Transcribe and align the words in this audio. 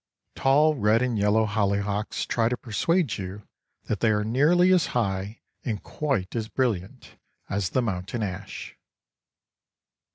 Tall 0.35 0.73
red 0.73 1.03
and 1.03 1.15
yellow 1.15 1.45
hollyhocks 1.45 2.25
try 2.25 2.49
to 2.49 2.57
persuade 2.57 3.19
you 3.19 3.47
that 3.83 3.99
they 3.99 4.09
are 4.09 4.23
nearly 4.23 4.73
as 4.73 4.87
high, 4.97 5.41
and 5.63 5.83
quite 5.83 6.35
as 6.35 6.47
brilliant, 6.47 7.19
as 7.49 7.69
the 7.69 7.83
mountain 7.83 8.23
ash. 8.23 8.75